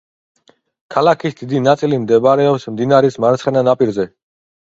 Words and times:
ქალაქის 0.93 1.35
დიდი 1.41 1.61
ნაწილი 1.65 1.99
მდებარეობს 2.05 2.65
მდინარის 2.73 3.19
მარცხენა 3.27 3.65
ნაპირზე. 3.69 4.09